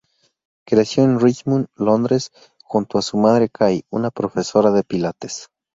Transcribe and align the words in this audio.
Creció 0.65 1.03
en 1.03 1.19
Richmond, 1.19 1.67
Londres, 1.75 2.31
junto 2.63 2.97
a 2.97 3.03
su 3.03 3.17
madre, 3.17 3.49
Kay, 3.49 3.83
una 3.91 4.09
profesora 4.09 4.71
de 4.71 4.83
pilates. 4.83 5.49